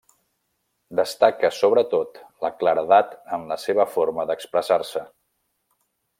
Destaca 0.99 1.51
sobretot 1.57 2.17
la 2.47 2.51
claredat 2.63 3.13
en 3.37 3.45
la 3.53 3.59
seva 3.67 3.87
forma 3.97 4.27
d'expressar-se. 4.33 5.05